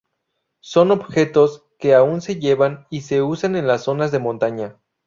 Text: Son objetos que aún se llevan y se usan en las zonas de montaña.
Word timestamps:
Son 0.61 0.89
objetos 0.89 1.67
que 1.77 1.93
aún 1.93 2.21
se 2.21 2.37
llevan 2.37 2.87
y 2.89 3.01
se 3.01 3.21
usan 3.21 3.55
en 3.55 3.67
las 3.67 3.83
zonas 3.83 4.11
de 4.11 4.17
montaña. 4.17 4.77